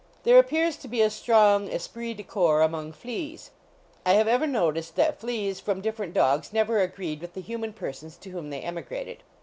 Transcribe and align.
There 0.23 0.39
appears 0.39 0.77
to 0.77 0.87
be 0.87 1.03
a 1.03 1.11
strong 1.11 1.67
esprit 1.69 2.15
dc 2.15 2.25
corps 2.27 2.63
among 2.63 2.91
fleas. 2.93 3.51
I 4.03 4.13
have 4.13 4.27
ever 4.27 4.47
noticed 4.47 4.95
that 4.95 5.19
fleas 5.19 5.59
from 5.59 5.79
different 5.79 6.15
dogs 6.15 6.51
never 6.51 6.79
agreed 6.79 7.21
with 7.21 7.35
the 7.35 7.41
human 7.41 7.71
persons 7.71 8.17
to 8.17 8.31
whom 8.31 8.49
they 8.49 8.61
emigrated. 8.61 9.21